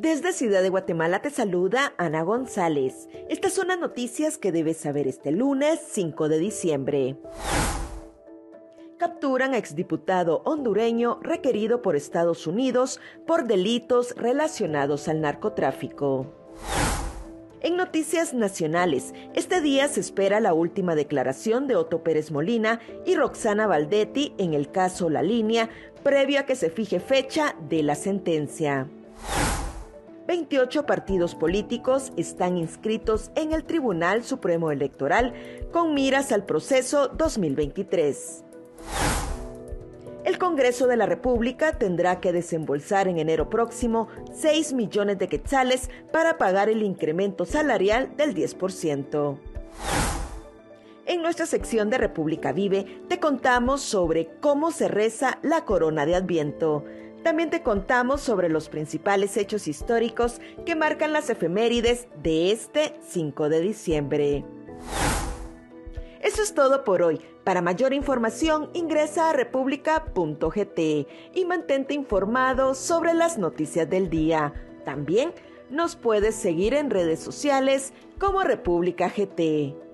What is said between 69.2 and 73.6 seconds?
a república.gt y mantente informado sobre las